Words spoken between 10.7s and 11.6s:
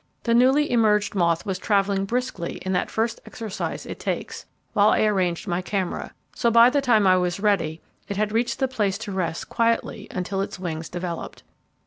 developed.